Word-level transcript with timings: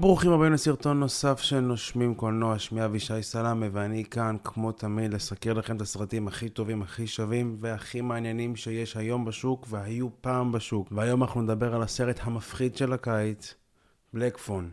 ברוכים 0.00 0.32
הבאים 0.32 0.52
לסרטון 0.52 1.00
נוסף 1.00 1.40
של 1.40 1.60
נושמים 1.60 2.14
קולנוע, 2.14 2.58
שמי 2.58 2.84
אבישי 2.84 3.22
סלאמה 3.22 3.66
ואני 3.72 4.04
כאן 4.04 4.36
כמו 4.44 4.72
תמיד 4.72 5.14
לסקר 5.14 5.52
לכם 5.52 5.76
את 5.76 5.80
הסרטים 5.80 6.28
הכי 6.28 6.48
טובים, 6.48 6.82
הכי 6.82 7.06
שווים 7.06 7.56
והכי 7.60 8.00
מעניינים 8.00 8.56
שיש 8.56 8.96
היום 8.96 9.24
בשוק 9.24 9.66
והיו 9.70 10.08
פעם 10.20 10.52
בשוק. 10.52 10.88
והיום 10.92 11.22
אנחנו 11.22 11.42
נדבר 11.42 11.74
על 11.74 11.82
הסרט 11.82 12.20
המפחיד 12.22 12.76
של 12.76 12.92
הקיץ, 12.92 13.54
בלק 14.12 14.38
פון. 14.38 14.70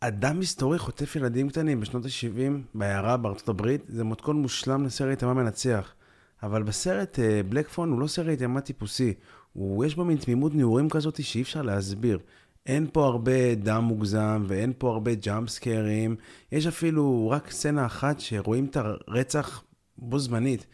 אדם 0.00 0.38
מסתורי 0.38 0.78
חוטף 0.78 1.16
ילדים 1.16 1.48
קטנים 1.48 1.80
בשנות 1.80 2.04
ה-70 2.04 2.52
בעיירה 2.74 3.16
בארצות 3.16 3.48
הברית, 3.48 3.84
זה 3.88 4.04
מתכון 4.04 4.36
מושלם 4.36 4.84
לסרט 4.84 5.22
אימה 5.22 5.34
מנצח. 5.34 5.94
אבל 6.42 6.62
בסרט 6.62 7.18
בלק 7.48 7.68
פון 7.68 7.90
הוא 7.90 8.00
לא 8.00 8.06
סרט 8.06 8.42
אימה 8.42 8.60
טיפוסי, 8.60 9.14
הוא, 9.52 9.84
יש 9.84 9.94
בו 9.94 10.04
מין 10.04 10.16
תמימות 10.16 10.54
נעורים 10.54 10.88
כזאת 10.88 11.24
שאי 11.24 11.42
אפשר 11.42 11.62
להסביר. 11.62 12.18
אין 12.66 12.86
פה 12.92 13.06
הרבה 13.06 13.54
דם 13.54 13.84
מוגזם 13.84 14.44
ואין 14.46 14.72
פה 14.78 14.90
הרבה 14.90 15.14
ג'אמפ 15.14 15.48
סקיירים. 15.48 16.16
יש 16.52 16.66
אפילו 16.66 17.28
רק 17.30 17.50
סצנה 17.50 17.86
אחת 17.86 18.20
שרואים 18.20 18.64
את 18.64 18.76
הרצח 18.76 19.64
בו 19.98 20.18
זמנית. 20.18 20.66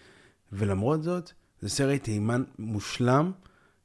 ולמרות 0.52 1.02
זאת, 1.02 1.32
זה 1.60 1.68
סרט 1.68 2.08
אימן 2.08 2.44
מושלם 2.58 3.32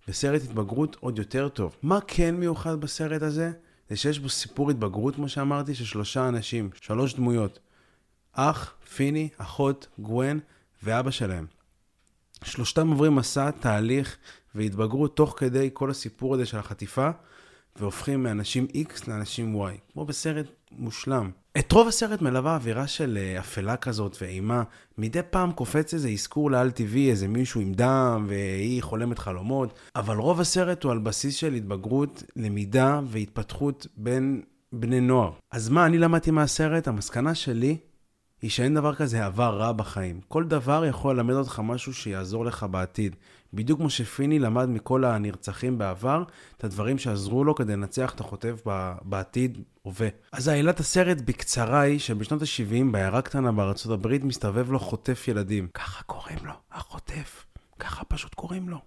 וסרט 0.08 0.42
התבגרות 0.42 0.98
עוד 1.00 1.20
יותר 1.20 1.50
טוב. 1.50 1.76
מה 1.82 2.00
כן 2.08 2.36
מיוחד 2.36 2.82
בסרט 2.82 3.22
הזה? 3.22 3.52
זה 3.90 3.96
שיש 3.96 4.20
בו 4.20 4.30
סיפור 4.30 4.72
התבגרות, 4.72 5.16
כמו 5.16 5.30
שאמרתי, 5.30 5.76
של 5.76 5.86
שלושה 5.86 6.28
אנשים, 6.28 6.70
שלוש 6.82 7.14
דמויות. 7.14 7.60
אח, 8.34 8.74
פיני, 8.96 9.30
אחות, 9.38 9.88
גווין 10.00 10.40
ואבא 10.84 11.12
שלהם. 11.12 11.46
שלושתם 12.44 12.88
עוברים 12.88 13.16
מסע, 13.16 13.52
תהליך 13.52 14.18
והתבגרות 14.56 15.16
תוך 15.16 15.36
כדי 15.38 15.70
כל 15.74 15.90
הסיפור 15.90 16.34
הזה 16.34 16.46
של 16.46 16.58
החטיפה. 16.58 17.10
והופכים 17.76 18.24
מאנשים 18.24 18.68
X 18.74 19.00
לאנשים 19.08 19.56
Y, 19.56 19.94
כמו 19.94 20.06
בסרט 20.06 20.46
מושלם. 20.72 21.32
את 21.60 21.72
רוב 21.72 21.88
הסרט 21.88 22.22
מלווה 22.22 22.56
אווירה 22.56 22.88
של 22.88 23.18
uh, 23.18 23.40
אפלה 23.40 23.78
כזאת 23.78 24.18
ואימה. 24.22 24.64
מדי 24.98 25.20
פעם 25.30 25.52
קופץ 25.52 25.94
איזה 25.94 26.10
אזכור 26.10 26.52
לעל 26.52 26.72
טבעי, 26.72 27.10
איזה 27.10 27.28
מישהו 27.28 27.62
עם 27.62 27.74
דם 27.74 28.26
והיא 28.28 28.84
חולמת 28.84 29.20
חלומות, 29.20 29.80
אבל 29.96 30.18
רוב 30.18 30.40
הסרט 30.40 30.84
הוא 30.84 30.92
על 30.92 31.00
בסיס 31.00 31.36
של 31.36 31.54
התבגרות, 31.54 32.24
למידה 32.36 33.00
והתפתחות 33.06 33.88
בין 33.98 34.42
בני 34.74 35.02
נוער. 35.02 35.32
אז 35.52 35.70
מה 35.70 35.86
אני 35.86 35.98
למדתי 35.98 36.32
מהסרט? 36.32 36.88
המסקנה 36.88 37.36
שלי 37.36 37.78
היא 38.42 38.50
שאין 38.50 38.74
דבר 38.74 38.96
כזה 38.96 39.26
עבר 39.26 39.58
רע 39.58 39.72
בחיים. 39.72 40.22
כל 40.28 40.44
דבר 40.44 40.86
יכול 40.86 41.16
ללמד 41.16 41.34
אותך 41.34 41.62
משהו 41.64 41.94
שיעזור 41.94 42.46
לך 42.46 42.66
בעתיד. 42.72 43.16
בדיוק 43.54 43.80
כמו 43.80 43.90
שפיני 43.90 44.40
למד 44.40 44.70
מכל 44.70 45.06
הנרצחים 45.06 45.78
בעבר, 45.78 46.24
את 46.58 46.64
הדברים 46.64 46.98
שעזרו 46.98 47.44
לו 47.44 47.56
כדי 47.56 47.74
לנצח 47.74 48.14
את 48.16 48.20
החוטף 48.20 48.62
בעתיד 49.02 49.58
הווה. 49.82 50.08
אז 50.32 50.48
העילת 50.48 50.80
הסרט 50.80 51.18
בקצרה 51.26 51.80
היא 51.82 52.00
שבשנות 52.00 52.42
ה-70 52.42 52.92
בעיירה 52.92 53.22
קטנה 53.22 53.52
בארצות 53.52 53.92
הברית 53.92 54.24
מסתובב 54.24 54.72
לו 54.72 54.80
חוטף 54.80 55.28
ילדים. 55.28 55.68
ככה 55.74 56.04
קוראים 56.04 56.40
לו, 56.46 56.54
החוטף. 56.72 57.46
ככה 57.80 58.06
פשוט 58.06 58.34
קוראים 58.34 58.70
לו. 58.70 58.78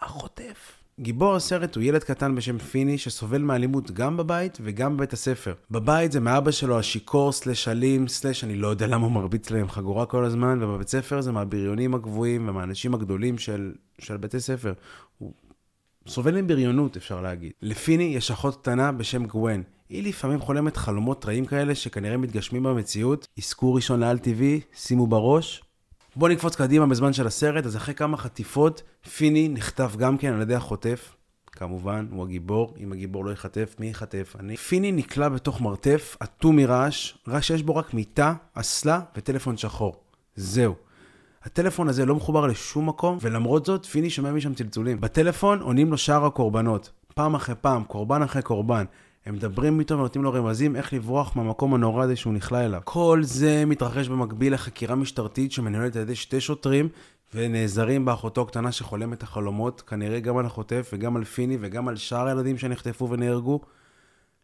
החוטף. 0.00 0.81
גיבור 1.00 1.34
הסרט 1.34 1.76
הוא 1.76 1.84
ילד 1.84 2.04
קטן 2.04 2.34
בשם 2.34 2.58
פיני 2.58 2.98
שסובל 2.98 3.42
מאלימות 3.42 3.90
גם 3.90 4.16
בבית 4.16 4.58
וגם 4.62 4.96
בבית 4.96 5.12
הספר. 5.12 5.54
בבית 5.70 6.12
זה 6.12 6.20
מאבא 6.20 6.50
שלו 6.50 6.78
השיכור 6.78 7.32
סלש 7.32 7.68
אלים 7.68 8.08
סלש 8.08 8.44
אני 8.44 8.56
לא 8.56 8.68
יודע 8.68 8.86
למה 8.86 9.04
הוא 9.04 9.12
מרביץ 9.12 9.50
להם 9.50 9.68
חגורה 9.68 10.06
כל 10.06 10.24
הזמן 10.24 10.62
ובבית 10.62 10.88
ספר 10.88 11.20
זה 11.20 11.32
מהבריונים 11.32 11.94
הגבוהים 11.94 12.48
ומהאנשים 12.48 12.94
הגדולים 12.94 13.38
של, 13.38 13.72
של 13.98 14.16
בתי 14.16 14.40
ספר. 14.40 14.72
הוא 15.18 15.32
סובל 16.06 16.42
מבריונות 16.42 16.96
אפשר 16.96 17.20
להגיד. 17.20 17.52
לפיני 17.62 18.04
יש 18.04 18.30
אחות 18.30 18.56
קטנה 18.56 18.92
בשם 18.92 19.24
גווין. 19.24 19.62
היא 19.88 20.08
לפעמים 20.08 20.40
חולמת 20.40 20.76
חלומות 20.76 21.24
רעים 21.24 21.44
כאלה 21.44 21.74
שכנראה 21.74 22.16
מתגשמים 22.16 22.62
במציאות. 22.62 23.26
אזכור 23.38 23.76
ראשון 23.76 24.00
לעל 24.00 24.18
טבעי, 24.18 24.60
שימו 24.74 25.06
בראש, 25.06 25.62
בואו 26.16 26.32
נקפוץ 26.32 26.56
קדימה 26.56 26.86
בזמן 26.86 27.12
של 27.12 27.26
הסרט, 27.26 27.66
אז 27.66 27.76
אחרי 27.76 27.94
כמה 27.94 28.16
חטיפות, 28.16 28.82
פיני 29.16 29.48
נחטף 29.48 29.96
גם 29.96 30.18
כן 30.18 30.32
על 30.32 30.40
ידי 30.40 30.54
החוטף. 30.54 31.14
כמובן, 31.46 32.06
הוא 32.10 32.24
הגיבור, 32.24 32.74
אם 32.80 32.92
הגיבור 32.92 33.24
לא 33.24 33.30
ייחטף, 33.30 33.74
מי 33.78 33.86
ייחטף? 33.86 34.36
אני. 34.40 34.56
פיני 34.56 34.92
נקלע 34.92 35.28
בתוך 35.28 35.60
מרתף, 35.60 36.16
אטום 36.22 36.56
מרעש, 36.56 37.14
רק 37.28 37.42
שיש 37.42 37.62
בו 37.62 37.76
רק 37.76 37.94
מיטה, 37.94 38.34
אסלה 38.54 39.00
וטלפון 39.16 39.56
שחור. 39.56 39.94
זהו. 40.36 40.74
הטלפון 41.42 41.88
הזה 41.88 42.06
לא 42.06 42.14
מחובר 42.14 42.46
לשום 42.46 42.88
מקום, 42.88 43.18
ולמרות 43.20 43.66
זאת, 43.66 43.86
פיני 43.86 44.10
שומע 44.10 44.32
משם 44.32 44.54
צלצולים. 44.54 45.00
בטלפון 45.00 45.60
עונים 45.60 45.90
לו 45.90 45.98
שאר 45.98 46.24
הקורבנות. 46.24 46.90
פעם 47.14 47.34
אחרי 47.34 47.54
פעם, 47.60 47.84
קורבן 47.84 48.22
אחרי 48.22 48.42
קורבן. 48.42 48.84
הם 49.26 49.34
מדברים 49.34 49.80
איתו 49.80 49.94
ונותנים 49.94 50.24
לו 50.24 50.32
רמזים 50.32 50.76
איך 50.76 50.92
לברוח 50.92 51.36
מהמקום 51.36 51.74
הנורא 51.74 52.04
הזה 52.04 52.16
שהוא 52.16 52.34
נכלא 52.34 52.58
אליו. 52.58 52.80
כל 52.84 53.20
זה 53.22 53.64
מתרחש 53.66 54.08
במקביל 54.08 54.54
לחקירה 54.54 54.94
משטרתית 54.94 55.52
שמנוהלת 55.52 55.96
על 55.96 56.02
ידי 56.02 56.14
שתי 56.14 56.40
שוטרים 56.40 56.88
ונעזרים 57.34 58.04
באחותו 58.04 58.42
הקטנה 58.42 58.72
שחולמת 58.72 59.22
החלומות, 59.22 59.80
כנראה 59.80 60.20
גם 60.20 60.38
על 60.38 60.46
החוטף 60.46 60.90
וגם 60.92 61.16
על 61.16 61.24
פיני 61.24 61.56
וגם 61.60 61.88
על 61.88 61.96
שאר 61.96 62.26
הילדים 62.26 62.58
שנחטפו 62.58 63.10
ונהרגו. 63.10 63.60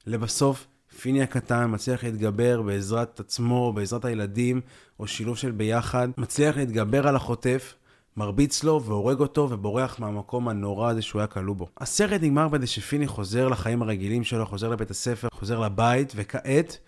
לבסוף, 0.06 0.66
פיני 1.00 1.22
הקטן 1.22 1.74
מצליח 1.74 2.04
להתגבר 2.04 2.62
בעזרת 2.62 3.20
עצמו, 3.20 3.72
בעזרת 3.72 4.04
הילדים, 4.04 4.60
או 5.00 5.06
שילוב 5.06 5.36
של 5.36 5.50
ביחד, 5.50 6.08
מצליח 6.16 6.56
להתגבר 6.56 7.08
על 7.08 7.16
החוטף, 7.16 7.74
מרביץ 8.18 8.64
לו 8.64 8.82
והורג 8.82 9.20
אותו 9.20 9.48
ובורח 9.50 10.00
מהמקום 10.00 10.48
הנורא 10.48 10.90
הזה 10.90 11.02
שהוא 11.02 11.20
היה 11.20 11.26
כלוא 11.26 11.56
בו. 11.56 11.68
הסרט 11.78 12.22
נגמר 12.22 12.48
בזה 12.48 12.66
שפיני 12.66 13.06
חוזר 13.06 13.48
לחיים 13.48 13.82
הרגילים 13.82 14.24
שלו, 14.24 14.46
חוזר 14.46 14.68
לבית 14.68 14.90
הספר, 14.90 15.28
חוזר 15.32 15.58
לבית, 15.58 16.12
וכעת 16.16 16.78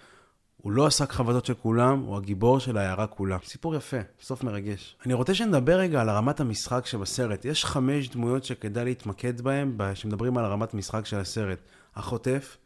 הוא 0.56 0.72
לא 0.72 0.86
השק 0.86 1.12
חבטות 1.12 1.46
של 1.46 1.54
כולם, 1.54 1.98
הוא 1.98 2.16
הגיבור 2.16 2.58
של 2.58 2.76
העיירה 2.76 3.06
כולה. 3.06 3.38
סיפור 3.44 3.74
יפה, 3.74 3.96
סוף 4.20 4.44
מרגש. 4.44 4.96
אני 5.06 5.14
רוצה 5.14 5.34
שנדבר 5.34 5.78
רגע 5.78 6.00
על 6.00 6.08
הרמת 6.08 6.40
המשחק 6.40 6.86
שבסרט. 6.86 7.44
יש 7.44 7.64
חמש 7.64 8.08
דמויות 8.08 8.44
שכדאי 8.44 8.84
להתמקד 8.84 9.40
בהן, 9.40 9.76
כשמדברים 9.94 10.38
על 10.38 10.44
הרמת 10.44 10.74
משחק 10.74 11.06
של 11.06 11.18
הסרט. 11.18 11.58
החוטף, 11.96 12.56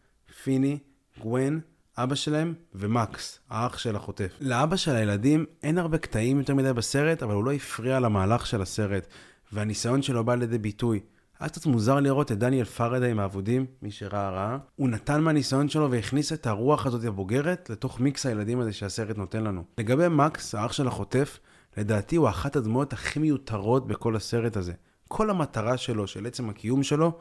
פיני, 0.43 0.79
גווין, 1.21 1.61
אבא 1.99 2.15
שלהם 2.15 2.55
ומקס, 2.75 3.39
האח 3.51 3.79
של 3.79 3.97
החוטף. 3.97 4.33
לאבא 4.41 4.77
של 4.77 4.95
הילדים 4.95 5.45
אין 5.63 5.79
הרבה 5.79 5.99
קטעים 5.99 6.39
יותר 6.39 6.55
מדי 6.55 6.73
בסרט, 6.73 7.23
אבל 7.23 7.35
הוא 7.35 7.45
לא 7.45 7.53
הפריע 7.53 8.01
למהלך 8.01 8.47
של 8.47 8.63
הסרט, 8.63 9.07
והניסיון 9.53 10.03
שלו 10.03 10.25
בא 10.25 10.35
לידי 10.35 10.59
ביטוי. 10.59 11.01
היה 11.41 11.49
קצת 11.49 11.67
מוזר 11.67 12.01
לראות 12.01 12.33
את 12.33 12.39
דניאל 12.39 12.65
פרדה 12.65 13.07
עם 13.07 13.21
האבודים, 13.21 13.67
מי 13.83 13.91
שראה 13.91 14.31
ראה. 14.31 14.59
הוא 14.77 14.89
נתן 14.89 15.21
מהניסיון 15.21 15.69
שלו 15.69 15.91
והכניס 15.91 16.33
את 16.33 16.47
הרוח 16.47 16.87
הזאת 16.87 17.05
הבוגרת 17.05 17.71
לתוך 17.71 18.01
מיקס 18.01 18.27
הילדים 18.27 18.61
הזה 18.61 18.73
שהסרט 18.73 19.19
נותן 19.19 19.45
לנו. 19.45 19.65
לגבי 19.79 20.09
מקס, 20.09 20.55
האח 20.55 20.73
של 20.73 20.89
החוטף, 20.89 21.39
לדעתי 21.77 22.17
הוא 22.17 22.29
אחת 22.29 22.57
הדמויות 22.57 22.93
הכי 22.93 23.19
מיותרות 23.19 23.87
בכל 23.87 24.17
הסרט 24.17 24.57
הזה. 24.57 24.73
כל 25.09 25.31
המטרה 25.31 25.77
שלו, 25.77 26.07
של 26.07 26.27
עצם 26.27 26.51
הקיום 26.51 26.83
שלו, 26.83 27.19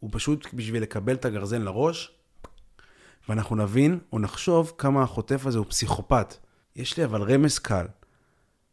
הוא 0.00 0.10
פשוט 0.12 0.46
בשביל 0.54 0.82
לקבל 0.82 1.14
את 1.14 1.24
הגרזן 1.24 1.62
לראש, 1.62 2.12
ואנחנו 3.28 3.56
נבין 3.56 3.98
או 4.12 4.18
נחשוב 4.18 4.72
כמה 4.78 5.02
החוטף 5.02 5.46
הזה 5.46 5.58
הוא 5.58 5.66
פסיכופת. 5.68 6.34
יש 6.76 6.96
לי 6.96 7.04
אבל 7.04 7.22
רמז 7.22 7.58
קל. 7.58 7.86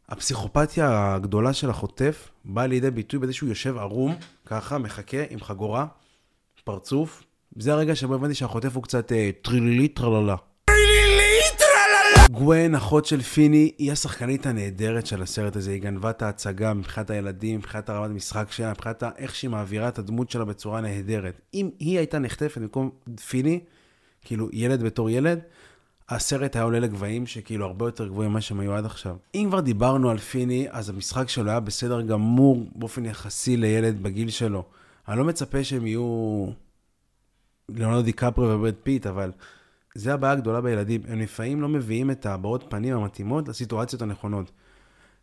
הפסיכופתיה 0.08 1.14
הגדולה 1.14 1.52
של 1.52 1.70
החוטף 1.70 2.28
באה 2.44 2.66
לידי 2.66 2.90
ביטוי 2.90 3.20
בזה 3.20 3.32
שהוא 3.32 3.48
יושב 3.48 3.76
ערום, 3.76 4.16
ככה, 4.46 4.78
מחכה, 4.78 5.22
עם 5.30 5.40
חגורה, 5.40 5.86
פרצוף. 6.64 7.22
זה 7.56 7.72
הרגע 7.72 7.94
שבו 7.94 8.14
הבנתי 8.14 8.34
שהחוטף 8.34 8.74
הוא 8.74 8.82
קצת 8.82 9.12
אה, 9.12 9.30
טרילילי 9.42 9.88
טרללה. 9.88 10.36
גווין, 12.30 12.74
אחות 12.74 13.06
של 13.06 13.22
פיני, 13.22 13.72
היא 13.78 13.92
השחקנית 13.92 14.46
הנהדרת 14.46 15.06
של 15.06 15.22
הסרט 15.22 15.56
הזה. 15.56 15.70
היא 15.70 15.82
גנבה 15.82 16.10
את 16.10 16.22
ההצגה 16.22 16.74
מבחינת 16.74 17.10
הילדים, 17.10 17.58
מבחינת 17.58 17.88
הרמת 17.88 18.10
משחק 18.10 18.52
שלה, 18.52 18.70
מבחינת 18.70 19.02
איך 19.16 19.34
שהיא 19.34 19.50
מעבירה 19.50 19.88
את 19.88 19.98
הדמות 19.98 20.30
שלה 20.30 20.44
בצורה 20.44 20.80
נהדרת. 20.80 21.40
אם 21.54 21.70
היא 21.78 21.98
הייתה 21.98 22.18
נחטפת 22.18 22.58
במקום 22.58 22.90
פיני, 23.28 23.60
כאילו, 24.24 24.48
ילד 24.52 24.82
בתור 24.82 25.10
ילד, 25.10 25.40
הסרט 26.08 26.56
היה 26.56 26.64
עולה 26.64 26.80
לגבהים 26.80 27.26
שכאילו 27.26 27.66
הרבה 27.66 27.86
יותר 27.86 28.08
גבוהים 28.08 28.30
ממה 28.30 28.40
שהם 28.40 28.60
היו 28.60 28.74
עד 28.74 28.84
עכשיו. 28.84 29.16
אם 29.34 29.46
כבר 29.48 29.60
דיברנו 29.60 30.10
על 30.10 30.18
פיני, 30.18 30.66
אז 30.70 30.88
המשחק 30.88 31.28
שלו 31.28 31.50
היה 31.50 31.60
בסדר 31.60 32.00
גמור 32.02 32.66
באופן 32.74 33.04
יחסי 33.04 33.56
לילד 33.56 34.02
בגיל 34.02 34.30
שלו. 34.30 34.64
אני 35.08 35.18
לא 35.18 35.24
מצפה 35.24 35.64
שהם 35.64 35.86
יהיו 35.86 36.46
ליאונרדו 37.68 38.02
דיקפרי 38.02 38.54
וברד 38.54 38.74
פיט, 38.82 39.06
אבל 39.06 39.32
זה 39.94 40.14
הבעיה 40.14 40.32
הגדולה 40.32 40.60
בילדים. 40.60 41.00
הם 41.08 41.20
לפעמים 41.20 41.60
לא 41.60 41.68
מביאים 41.68 42.10
את 42.10 42.26
הבעות 42.26 42.64
פנים 42.68 42.96
המתאימות 42.96 43.48
לסיטואציות 43.48 44.02
הנכונות. 44.02 44.50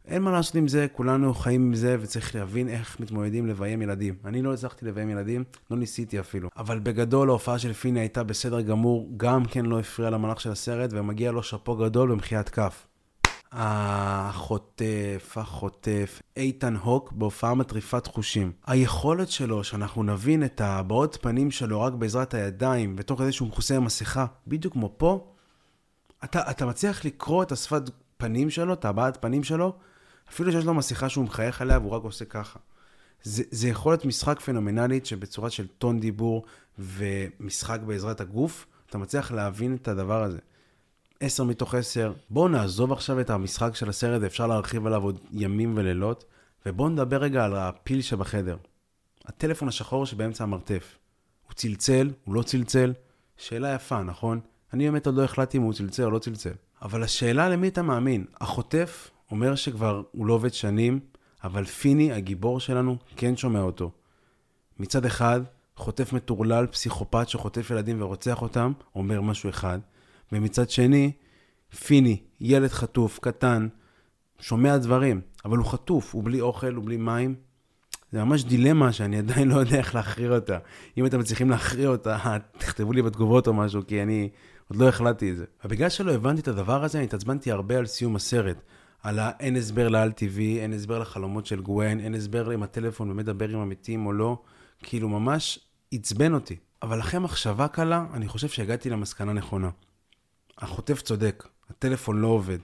אין 0.07 0.21
מה 0.21 0.31
לעשות 0.31 0.55
עם 0.55 0.67
זה, 0.67 0.87
כולנו 0.91 1.33
חיים 1.33 1.61
עם 1.61 1.73
זה, 1.73 1.97
וצריך 1.99 2.35
להבין 2.35 2.69
איך 2.69 2.99
מתמודדים 2.99 3.47
לביים 3.47 3.81
ילדים. 3.81 4.15
אני 4.25 4.41
לא 4.41 4.53
הצלחתי 4.53 4.85
לביים 4.85 5.09
ילדים, 5.09 5.43
לא 5.71 5.77
ניסיתי 5.77 6.19
אפילו. 6.19 6.49
אבל 6.57 6.79
בגדול 6.79 7.29
ההופעה 7.29 7.59
של 7.59 7.73
פיני 7.73 7.99
הייתה 7.99 8.23
בסדר 8.23 8.61
גמור, 8.61 9.09
גם 9.17 9.45
כן 9.45 9.65
לא 9.65 9.79
הפריע 9.79 10.09
למהלך 10.09 10.41
של 10.41 10.51
הסרט, 10.51 10.89
ומגיע 10.93 11.31
לו 11.31 11.43
שאפו 11.43 11.75
גדול 11.75 12.11
במחיית 12.11 12.49
כף. 12.49 12.87
החוטף, 13.51 15.33
החוטף, 15.35 16.21
איתן 16.37 16.75
הוק 16.75 17.11
בהופעה 17.11 17.53
מטריפת 17.53 18.07
חושים. 18.07 18.51
היכולת 18.67 19.29
שלו 19.29 19.63
שאנחנו 19.63 20.03
נבין 20.03 20.43
את 20.43 20.61
הבעות 20.61 21.17
פנים 21.21 21.51
שלו 21.51 21.81
רק 21.81 21.93
בעזרת 21.93 22.33
הידיים, 22.33 22.95
ותוך 22.97 23.19
כדי 23.19 23.31
שהוא 23.31 23.47
מכוסה 23.47 23.75
עם 23.75 23.85
מסכה, 23.85 24.25
בדיוק 24.47 24.73
כמו 24.73 24.93
פה, 24.97 25.33
אתה, 26.23 26.51
אתה 26.51 26.65
מצליח 26.65 27.05
לקרוא 27.05 27.43
את 27.43 27.51
השפת 27.51 27.81
פנים 28.19 28.49
שלו, 28.49 28.73
את 28.73 28.85
הבעת 28.85 29.21
פנים 29.21 29.43
שלו, 29.43 29.73
אפילו 30.29 30.51
שיש 30.51 30.65
לו 30.65 30.73
מסכה 30.73 31.09
שהוא 31.09 31.25
מחייך 31.25 31.61
עליה 31.61 31.79
והוא 31.79 31.91
רק 31.91 32.03
עושה 32.03 32.25
ככה. 32.25 32.59
זה, 33.23 33.43
זה 33.51 33.67
יכול 33.67 33.91
להיות 33.91 34.05
משחק 34.05 34.39
פנומנלית 34.39 35.05
שבצורה 35.05 35.49
של 35.49 35.67
טון 35.67 35.99
דיבור 35.99 36.45
ומשחק 36.79 37.79
בעזרת 37.85 38.21
הגוף, 38.21 38.67
אתה 38.89 38.97
מצליח 38.97 39.31
להבין 39.31 39.75
את 39.75 39.87
הדבר 39.87 40.23
הזה. 40.23 40.37
10 41.19 41.43
מתוך 41.43 41.75
10. 41.75 42.13
בואו 42.29 42.47
נעזוב 42.47 42.91
עכשיו 42.91 43.19
את 43.19 43.29
המשחק 43.29 43.75
של 43.75 43.89
הסרט, 43.89 44.23
אפשר 44.23 44.47
להרחיב 44.47 44.85
עליו 44.85 45.03
עוד 45.03 45.19
ימים 45.31 45.73
ולילות, 45.77 46.25
ובואו 46.65 46.89
נדבר 46.89 47.17
רגע 47.17 47.45
על 47.45 47.55
הפיל 47.55 48.01
שבחדר. 48.01 48.57
הטלפון 49.25 49.67
השחור 49.67 50.05
שבאמצע 50.05 50.43
המרתף. 50.43 50.97
הוא 51.47 51.53
צלצל, 51.53 52.11
הוא 52.25 52.35
לא 52.35 52.41
צלצל? 52.41 52.93
שאלה 53.37 53.73
יפה, 53.73 54.03
נכון? 54.03 54.39
אני 54.73 54.85
באמת 54.85 55.05
עוד 55.05 55.15
לא 55.15 55.23
החלטתי 55.23 55.57
אם 55.57 55.63
הוא 55.63 55.73
צלצל 55.73 56.03
או 56.03 56.11
לא 56.11 56.19
צלצל. 56.19 56.53
אבל 56.81 57.03
השאלה 57.03 57.49
למי 57.49 57.67
אתה 57.67 57.81
מאמין? 57.81 58.25
החוטף 58.41 59.11
אומר 59.31 59.55
שכבר 59.55 60.01
הוא 60.11 60.25
לא 60.25 60.33
עובד 60.33 60.53
שנים, 60.53 60.99
אבל 61.43 61.65
פיני, 61.65 62.11
הגיבור 62.11 62.59
שלנו, 62.59 62.97
כן 63.15 63.37
שומע 63.37 63.61
אותו. 63.61 63.91
מצד 64.79 65.05
אחד, 65.05 65.41
חוטף 65.75 66.13
מטורלל, 66.13 66.67
פסיכופת 66.67 67.29
שחוטף 67.29 67.69
ילדים 67.69 68.01
ורוצח 68.01 68.41
אותם, 68.41 68.71
אומר 68.95 69.21
משהו 69.21 69.49
אחד. 69.49 69.79
ומצד 70.31 70.69
שני, 70.69 71.11
פיני, 71.85 72.21
ילד 72.41 72.69
חטוף, 72.69 73.19
קטן, 73.19 73.67
שומע 74.39 74.77
דברים, 74.77 75.21
אבל 75.45 75.57
הוא 75.57 75.65
חטוף, 75.65 76.13
הוא 76.13 76.23
בלי 76.23 76.41
אוכל, 76.41 76.73
הוא 76.73 76.85
בלי 76.85 76.97
מים. 76.97 77.35
זה 78.11 78.23
ממש 78.23 78.43
דילמה 78.43 78.93
שאני 78.93 79.17
עדיין 79.17 79.47
לא 79.47 79.59
יודע 79.59 79.77
איך 79.77 79.95
להכריע 79.95 80.31
אותה. 80.31 80.57
אם 80.97 81.05
אתם 81.05 81.19
מצליחים 81.19 81.49
להכריע 81.49 81.89
אותה, 81.89 82.17
תכתבו 82.57 82.93
לי 82.93 83.01
בתגובות 83.01 83.47
או 83.47 83.53
משהו, 83.53 83.81
כי 83.87 84.03
אני 84.03 84.29
עוד 84.69 84.79
לא 84.79 84.87
החלטתי 84.87 85.31
את 85.31 85.37
זה. 85.37 85.45
ובגלל 85.65 85.89
שלא 85.89 86.11
הבנתי 86.11 86.41
את 86.41 86.47
הדבר 86.47 86.83
הזה, 86.83 86.97
אני 86.97 87.05
התעצבנתי 87.05 87.51
הרבה 87.51 87.77
על 87.77 87.85
סיום 87.85 88.15
הסרט. 88.15 88.57
על 89.03 89.19
האין 89.19 89.55
הסבר 89.55 89.87
לאל 89.87 90.11
טבעי, 90.11 90.59
אין 90.59 90.73
הסבר 90.73 90.99
לחלומות 90.99 91.45
של 91.45 91.61
גווין, 91.61 91.99
אין 91.99 92.15
הסבר 92.15 92.53
אם 92.53 92.63
הטלפון 92.63 93.07
באמת 93.07 93.25
מדבר 93.25 93.49
עם 93.49 93.59
המתים 93.59 94.05
או 94.05 94.13
לא. 94.13 94.41
כאילו, 94.83 95.09
ממש 95.09 95.59
עצבן 95.91 96.33
אותי. 96.33 96.55
אבל 96.83 96.99
אחרי 96.99 97.19
מחשבה 97.19 97.67
קלה, 97.67 98.05
אני 98.13 98.27
חושב 98.27 98.47
שהגעתי 98.47 98.89
למסקנה 98.89 99.33
נכונה. 99.33 99.69
החוטף 100.57 101.01
צודק, 101.01 101.47
הטלפון 101.69 102.21
לא 102.21 102.27
עובד. 102.27 102.57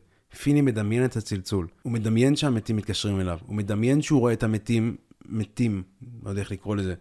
פיני 0.43 0.61
מדמיין 0.61 1.05
את 1.05 1.15
הצלצול. 1.15 1.67
הוא 1.81 1.93
מדמיין 1.93 2.35
שהמתים 2.35 2.75
מתקשרים 2.75 3.19
אליו. 3.19 3.39
הוא 3.45 3.55
מדמיין 3.55 4.01
שהוא 4.01 4.19
רואה 4.19 4.33
את 4.33 4.43
המתים, 4.43 4.95
מתים, 5.25 5.83
לא 6.23 6.29
יודע 6.29 6.41
איך 6.41 6.51
לקרוא 6.51 6.75
לזה. 6.75 6.95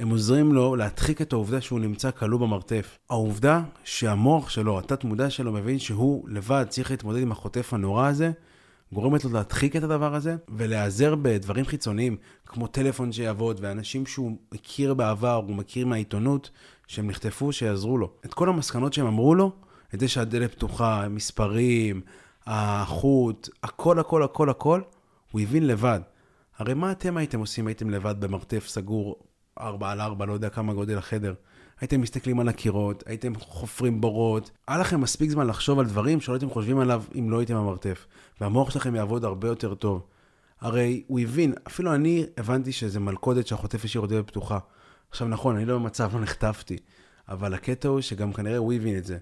הם 0.00 0.10
עוזרים 0.10 0.52
לו 0.52 0.76
להדחיק 0.76 1.22
את 1.22 1.32
העובדה 1.32 1.60
שהוא 1.60 1.80
נמצא 1.80 2.10
כלוא 2.10 2.40
במרתף. 2.40 2.98
העובדה 3.10 3.62
שהמוח 3.84 4.50
שלו, 4.50 4.78
התת 4.78 5.04
מודע 5.04 5.30
שלו, 5.30 5.52
מבין 5.52 5.78
שהוא 5.78 6.28
לבד 6.28 6.64
צריך 6.68 6.90
להתמודד 6.90 7.22
עם 7.22 7.32
החוטף 7.32 7.72
הנורא 7.74 8.06
הזה, 8.06 8.30
גורמת 8.92 9.24
לו 9.24 9.32
להדחיק 9.32 9.76
את 9.76 9.82
הדבר 9.82 10.14
הזה 10.14 10.36
ולהיעזר 10.48 11.14
בדברים 11.14 11.64
חיצוניים, 11.64 12.16
כמו 12.46 12.66
טלפון 12.66 13.12
שיעבוד, 13.12 13.58
ואנשים 13.62 14.06
שהוא 14.06 14.36
הכיר 14.52 14.94
בעבר, 14.94 15.34
הוא 15.34 15.54
מכיר 15.56 15.86
מהעיתונות, 15.86 16.50
שהם 16.86 17.10
נחטפו, 17.10 17.52
שיעזרו 17.52 17.98
לו. 17.98 18.12
את 18.24 18.34
כל 18.34 18.48
המסקנות 18.48 18.92
שהם 18.92 19.06
אמרו 19.06 19.34
לו, 19.34 19.52
את 19.94 20.00
זה 20.00 20.08
שהדלת 20.08 20.54
פתוחה, 20.54 21.08
מספרים, 21.08 22.00
החוט, 22.46 23.48
הכל, 23.62 23.98
הכל, 23.98 24.22
הכל, 24.22 24.50
הכל, 24.50 24.80
הוא 25.32 25.40
הבין 25.40 25.66
לבד. 25.66 26.00
הרי 26.58 26.74
מה 26.74 26.92
אתם 26.92 27.16
הייתם 27.16 27.40
עושים? 27.40 27.66
הייתם 27.66 27.90
לבד 27.90 28.14
במרתף 28.20 28.66
סגור, 28.68 29.16
4 29.60 29.90
על 29.90 30.00
4, 30.00 30.26
לא 30.26 30.32
יודע 30.32 30.48
כמה 30.48 30.74
גודל 30.74 30.98
החדר. 30.98 31.34
הייתם 31.80 32.00
מסתכלים 32.00 32.40
על 32.40 32.48
הקירות, 32.48 33.02
הייתם 33.06 33.34
חופרים 33.34 34.00
בורות. 34.00 34.50
היה 34.68 34.78
לכם 34.78 35.00
מספיק 35.00 35.30
זמן 35.30 35.46
לחשוב 35.46 35.78
על 35.78 35.86
דברים 35.86 36.20
שלא 36.20 36.34
הייתם 36.34 36.50
חושבים 36.50 36.78
עליו 36.78 37.02
אם 37.18 37.30
לא 37.30 37.38
הייתם 37.38 37.54
במרתף. 37.54 38.06
והמוח 38.40 38.70
שלכם 38.70 38.94
יעבוד 38.94 39.24
הרבה 39.24 39.48
יותר 39.48 39.74
טוב. 39.74 40.02
הרי 40.60 41.02
הוא 41.06 41.20
הבין, 41.20 41.54
אפילו 41.66 41.94
אני 41.94 42.26
הבנתי 42.36 42.72
שזה 42.72 43.00
מלכודת 43.00 43.46
שהחוטף 43.46 43.84
השאיר 43.84 44.02
אותי 44.02 44.18
בפתוחה. 44.18 44.58
עכשיו 45.10 45.28
נכון, 45.28 45.56
אני 45.56 45.64
לא 45.64 45.74
במצב, 45.78 46.10
לא 46.14 46.20
נחטפתי. 46.20 46.76
אבל 47.28 47.54
הקטע 47.54 47.88
הוא 47.88 48.00
שגם 48.00 48.32
כנראה 48.32 48.56
הוא 48.56 48.72
הבין 48.72 48.98
את 48.98 49.04
זה. 49.04 49.18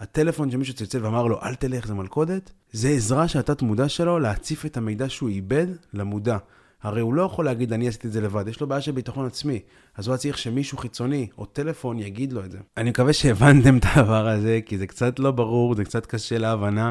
הטלפון 0.00 0.50
שמישהו 0.50 0.74
צלצל 0.74 1.04
ואמר 1.04 1.26
לו, 1.26 1.42
אל 1.42 1.54
תלך, 1.54 1.86
זה 1.86 1.94
מלכודת, 1.94 2.52
זה 2.72 2.88
עזרה 2.88 3.28
שהתת 3.28 3.62
מודע 3.62 3.88
שלו 3.88 4.18
להציף 4.18 4.66
את 4.66 4.76
המידע 4.76 5.08
שהוא 5.08 5.28
איבד 5.28 5.66
למודע. 5.92 6.38
הרי 6.82 7.00
הוא 7.00 7.14
לא 7.14 7.22
יכול 7.22 7.44
להגיד, 7.44 7.72
אני 7.72 7.88
עשיתי 7.88 8.06
את 8.06 8.12
זה 8.12 8.20
לבד, 8.20 8.48
יש 8.48 8.60
לו 8.60 8.66
בעיה 8.66 8.80
של 8.80 8.92
ביטחון 8.92 9.26
עצמי. 9.26 9.60
אז 9.96 10.06
הוא 10.06 10.12
היה 10.12 10.18
צריך 10.18 10.38
שמישהו 10.38 10.78
חיצוני 10.78 11.28
או 11.38 11.44
טלפון 11.44 11.98
יגיד 11.98 12.32
לו 12.32 12.44
את 12.44 12.50
זה. 12.50 12.58
אני 12.76 12.90
מקווה 12.90 13.12
שהבנתם 13.12 13.76
את 13.76 13.84
הדבר 13.94 14.28
הזה, 14.28 14.60
כי 14.66 14.78
זה 14.78 14.86
קצת 14.86 15.18
לא 15.18 15.30
ברור, 15.30 15.74
זה 15.74 15.84
קצת 15.84 16.06
קשה 16.06 16.38
להבנה. 16.38 16.90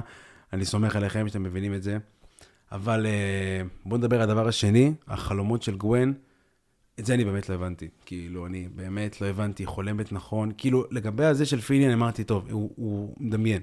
אני 0.54 0.66
סומך 0.66 0.96
עליכם 0.96 1.28
שאתם 1.28 1.44
מבינים 1.44 1.74
את 1.74 1.84
זה. 1.84 1.98
אבל 2.72 3.06
אה, 3.06 3.62
בואו 3.86 3.98
נדבר 3.98 4.16
על 4.16 4.22
הדבר 4.22 4.48
השני, 4.48 4.94
החלומות 5.08 5.64
של 5.64 5.76
גווין. 5.76 6.14
את 7.00 7.06
זה 7.06 7.14
אני 7.14 7.26
באמת 7.26 7.50
לא 7.50 7.56
הבנתי. 7.56 7.88
כאילו, 8.06 8.46
אני 8.46 8.68
באמת 8.76 9.22
לא 9.22 9.28
הבנתי, 9.28 9.66
חולמת 9.66 10.12
נכון. 10.12 10.52
כאילו, 10.58 10.86
לגבי 10.92 11.26
הזה 11.26 11.46
של 11.46 11.62
פיני, 11.62 11.94
אמרתי, 11.94 12.24
טוב, 12.24 12.48
הוא, 12.52 12.72
הוא 12.76 13.16
מדמיין. 13.20 13.62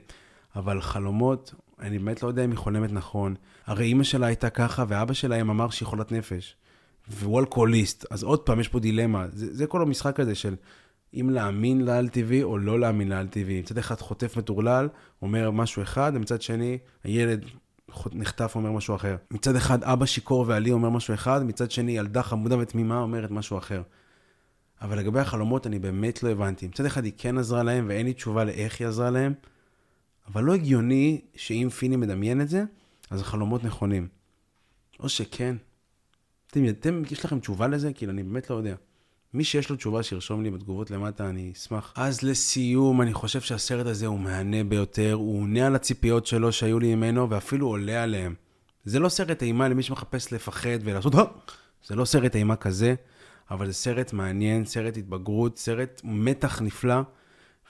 אבל 0.56 0.80
חלומות, 0.80 1.54
אני 1.80 1.98
באמת 1.98 2.22
לא 2.22 2.28
יודע 2.28 2.44
אם 2.44 2.50
היא 2.50 2.58
חולמת 2.58 2.92
נכון. 2.92 3.34
הרי 3.66 3.84
אימא 3.84 4.04
שלה 4.04 4.26
הייתה 4.26 4.50
ככה, 4.50 4.84
ואבא 4.88 5.14
שלהם 5.14 5.50
אמר 5.50 5.70
שהיא 5.70 5.86
חולת 5.86 6.12
נפש. 6.12 6.56
והוא 7.08 7.40
אלכוהוליסט. 7.40 8.04
אז 8.10 8.22
עוד 8.22 8.40
פעם, 8.40 8.60
יש 8.60 8.68
פה 8.68 8.80
דילמה. 8.80 9.26
זה, 9.32 9.54
זה 9.54 9.66
כל 9.66 9.82
המשחק 9.82 10.20
הזה 10.20 10.34
של 10.34 10.56
אם 11.14 11.30
להאמין 11.30 11.84
לאל 11.84 12.08
טבעי 12.08 12.42
או 12.42 12.58
לא 12.58 12.80
להאמין 12.80 13.08
לאל 13.08 13.26
טבעי. 13.26 13.60
מצד 13.60 13.78
אחד 13.78 14.00
חוטף 14.00 14.36
מטורלל, 14.36 14.88
אומר 15.22 15.50
משהו 15.50 15.82
אחד, 15.82 16.12
ומצד 16.14 16.42
שני, 16.42 16.78
הילד 17.04 17.44
נחטף 18.12 18.52
אומר 18.54 18.72
משהו 18.72 18.94
אחר. 18.94 19.16
מצד 19.30 19.56
אחד 19.56 19.84
אבא 19.84 20.06
שיכור 20.06 20.44
ועלי 20.48 20.72
אומר 20.72 20.90
משהו 20.90 21.14
אחד, 21.14 21.44
מצד 21.44 21.70
שני 21.70 21.98
ילדה 21.98 22.22
חמודה 22.22 22.58
ותמימה 22.58 22.98
אומרת 22.98 23.30
משהו 23.30 23.58
אחר. 23.58 23.82
אבל 24.82 24.98
לגבי 24.98 25.20
החלומות 25.20 25.66
אני 25.66 25.78
באמת 25.78 26.22
לא 26.22 26.28
הבנתי. 26.28 26.66
מצד 26.66 26.84
אחד 26.84 27.04
היא 27.04 27.12
כן 27.18 27.38
עזרה 27.38 27.62
להם 27.62 27.84
ואין 27.88 28.06
לי 28.06 28.12
תשובה 28.12 28.44
לאיך 28.44 28.80
היא 28.80 28.88
עזרה 28.88 29.10
להם, 29.10 29.32
אבל 30.28 30.44
לא 30.44 30.54
הגיוני 30.54 31.20
שאם 31.36 31.68
פיני 31.78 31.96
מדמיין 31.96 32.40
את 32.40 32.48
זה, 32.48 32.64
אז 33.10 33.20
החלומות 33.20 33.64
נכונים. 33.64 34.08
או 35.00 35.08
שכן. 35.08 35.56
אתם, 36.46 36.68
אתם, 36.68 37.02
יש 37.10 37.24
לכם 37.24 37.40
תשובה 37.40 37.66
לזה? 37.66 37.92
כאילו, 37.92 38.12
אני 38.12 38.22
באמת 38.22 38.50
לא 38.50 38.54
יודע. 38.54 38.74
מי 39.34 39.44
שיש 39.44 39.70
לו 39.70 39.76
תשובה, 39.76 40.02
שירשום 40.02 40.42
לי 40.42 40.50
בתגובות 40.50 40.90
למטה, 40.90 41.28
אני 41.28 41.52
אשמח. 41.56 41.92
אז 41.96 42.22
לסיום, 42.22 43.02
אני 43.02 43.14
חושב 43.14 43.40
שהסרט 43.40 43.86
הזה 43.86 44.06
הוא 44.06 44.20
מהנה 44.20 44.64
ביותר, 44.64 45.12
הוא 45.12 45.40
עונה 45.40 45.66
על 45.66 45.74
הציפיות 45.74 46.26
שלו 46.26 46.52
שהיו 46.52 46.78
לי 46.78 46.94
ממנו, 46.94 47.30
ואפילו 47.30 47.66
עולה 47.66 48.02
עליהם. 48.02 48.34
זה 48.84 48.98
לא 48.98 49.08
סרט 49.08 49.42
אימה 49.42 49.68
למי 49.68 49.82
שמחפש 49.82 50.32
לפחד 50.32 50.78
ולעשות, 50.82 51.12
זה 51.86 51.94
לא 51.96 52.04
סרט 52.04 52.36
אימה 52.36 52.56
כזה, 52.56 52.94
אבל 53.50 53.66
זה 53.66 53.72
סרט 53.72 54.12
מעניין, 54.12 54.64
סרט 54.64 54.96
התבגרות, 54.96 55.58
סרט 55.58 56.00
מתח 56.04 56.62
נפלא, 56.62 57.00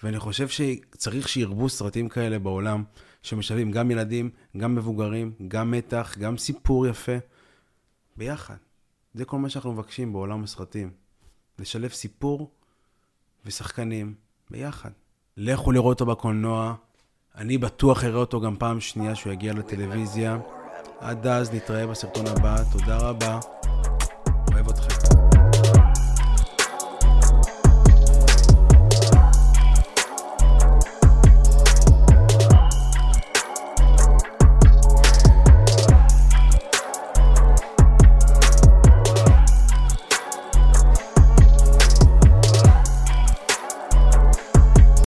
ואני 0.02 0.18
חושב 0.18 0.48
שצריך 0.48 1.28
שירבו 1.28 1.68
סרטים 1.68 2.08
כאלה 2.08 2.38
בעולם, 2.38 2.84
שמשלבים 3.22 3.70
גם 3.70 3.90
ילדים, 3.90 4.30
גם 4.56 4.74
מבוגרים, 4.74 5.32
גם 5.48 5.70
מתח, 5.70 6.18
גם 6.18 6.38
סיפור 6.38 6.86
יפה, 6.86 7.16
ביחד. 8.16 8.56
זה 9.14 9.24
כל 9.24 9.38
מה 9.38 9.48
שאנחנו 9.48 9.72
מבקשים 9.72 10.12
בעולם 10.12 10.44
הסרטים. 10.44 10.90
לשלב 11.58 11.90
סיפור 11.90 12.50
ושחקנים 13.44 14.14
ביחד. 14.50 14.90
לכו 15.36 15.72
לראות 15.72 16.00
אותו 16.00 16.12
בקולנוע, 16.12 16.74
אני 17.34 17.58
בטוח 17.58 18.04
אראה 18.04 18.20
אותו 18.20 18.40
גם 18.40 18.56
פעם 18.56 18.80
שנייה 18.80 19.14
שהוא 19.14 19.32
יגיע 19.32 19.52
לטלוויזיה. 19.52 20.38
עד 21.00 21.26
אז 21.26 21.54
נתראה 21.54 21.86
בסרטון 21.86 22.26
הבא, 22.26 22.62
תודה 22.72 22.98
רבה. 22.98 23.55